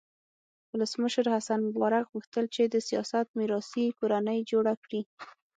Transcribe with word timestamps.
ولسمشر 0.73 1.25
حسن 1.35 1.59
مبارک 1.67 2.05
غوښتل 2.13 2.45
چې 2.55 2.63
د 2.65 2.75
سیاست 2.87 3.25
میراثي 3.37 3.85
کورنۍ 3.99 4.39
جوړه 4.51 4.73
کړي. 4.83 5.01